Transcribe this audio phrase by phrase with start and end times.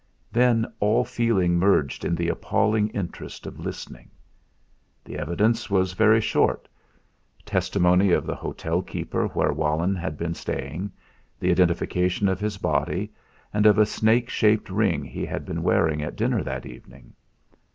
[0.31, 4.09] Then all feeling merged in the appalling interest of listening.
[5.05, 6.67] The evidence was very short.
[7.45, 10.91] Testimony of the hotel keeper where Walenn had been staying,
[11.39, 13.13] the identification of his body,
[13.53, 17.13] and of a snake shaped ring he had been wearing at dinner that evening.